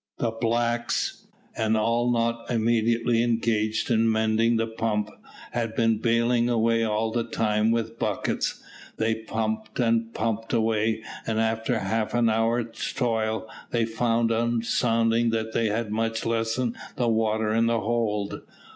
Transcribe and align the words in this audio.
The 0.17 0.31
blacks, 0.31 1.27
and 1.55 1.77
all 1.77 2.09
not 2.09 2.49
immediately 2.49 3.21
engaged 3.21 3.91
in 3.91 4.11
mending 4.11 4.57
the 4.57 4.65
pump, 4.65 5.11
had 5.51 5.75
been 5.75 5.99
baling 5.99 6.49
away 6.49 6.83
all 6.83 7.11
the 7.11 7.23
time 7.23 7.69
with 7.69 7.99
buckets. 7.99 8.63
They 8.97 9.13
pumped 9.13 9.79
and 9.79 10.11
pumped 10.11 10.53
away, 10.53 11.03
and 11.27 11.39
after 11.39 11.77
half 11.77 12.15
an 12.15 12.29
hour's 12.31 12.91
toil 12.93 13.47
they 13.69 13.85
found 13.85 14.31
on 14.31 14.63
sounding 14.63 15.29
that 15.29 15.53
they 15.53 15.67
had 15.67 15.91
much 15.91 16.25
lessened 16.25 16.77
the 16.95 17.07
water 17.07 17.53
in 17.53 17.67
the 17.67 17.81
hold. 17.81 18.41